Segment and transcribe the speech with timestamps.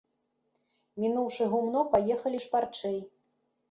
[1.03, 2.99] Мінуўшы гумно, паехалі шпарчэй.